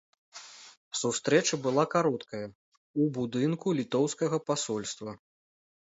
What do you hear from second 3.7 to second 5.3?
літоўскага пасольства.